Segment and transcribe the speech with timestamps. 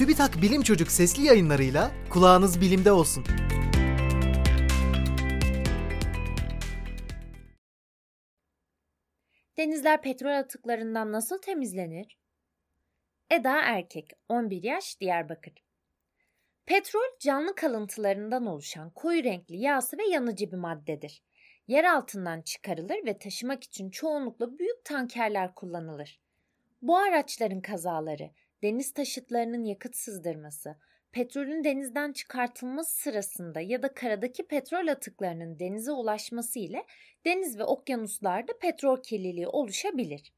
[0.00, 3.24] TÜBİTAK Bilim Çocuk sesli yayınlarıyla kulağınız bilimde olsun.
[9.58, 12.18] Denizler petrol atıklarından nasıl temizlenir?
[13.30, 15.52] Eda Erkek, 11 yaş, Diyarbakır.
[16.66, 21.22] Petrol canlı kalıntılarından oluşan koyu renkli yağsı ve yanıcı bir maddedir.
[21.68, 26.20] Yer altından çıkarılır ve taşımak için çoğunlukla büyük tankerler kullanılır.
[26.82, 28.30] Bu araçların kazaları,
[28.62, 30.76] deniz taşıtlarının yakıt sızdırması,
[31.12, 36.84] petrolün denizden çıkartılması sırasında ya da karadaki petrol atıklarının denize ulaşması ile
[37.24, 40.32] deniz ve okyanuslarda petrol kirliliği oluşabilir.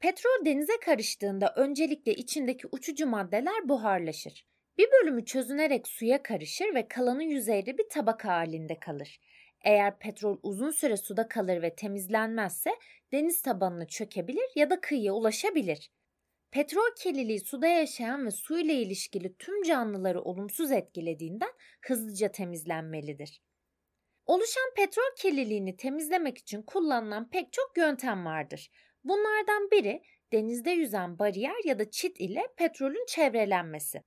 [0.00, 4.46] Petrol denize karıştığında öncelikle içindeki uçucu maddeler buharlaşır.
[4.78, 9.20] Bir bölümü çözünerek suya karışır ve kalanı yüzeyde bir tabaka halinde kalır.
[9.64, 12.70] Eğer petrol uzun süre suda kalır ve temizlenmezse
[13.12, 15.90] deniz tabanına çökebilir ya da kıyıya ulaşabilir.
[16.54, 21.52] Petrol kirliliği suda yaşayan ve su ile ilişkili tüm canlıları olumsuz etkilediğinden
[21.86, 23.42] hızlıca temizlenmelidir.
[24.26, 28.70] Oluşan petrol kirliliğini temizlemek için kullanılan pek çok yöntem vardır.
[29.04, 34.02] Bunlardan biri denizde yüzen bariyer ya da çit ile petrolün çevrelenmesi.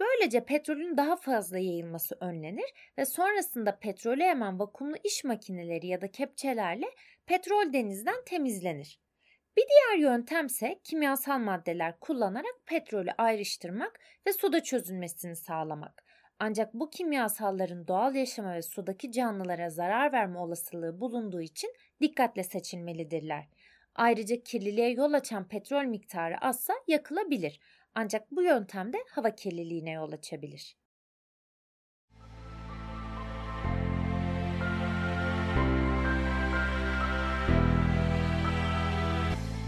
[0.00, 6.10] Böylece petrolün daha fazla yayılması önlenir ve sonrasında petrolü emen vakumlu iş makineleri ya da
[6.10, 6.86] kepçelerle
[7.26, 9.02] petrol denizden temizlenir.
[9.56, 16.04] Bir diğer yöntemse kimyasal maddeler kullanarak petrolü ayrıştırmak ve suda çözülmesini sağlamak.
[16.38, 23.48] Ancak bu kimyasalların doğal yaşama ve sudaki canlılara zarar verme olasılığı bulunduğu için dikkatle seçilmelidirler.
[23.94, 27.60] Ayrıca kirliliğe yol açan petrol miktarı azsa yakılabilir.
[27.94, 30.76] Ancak bu yöntem de hava kirliliğine yol açabilir.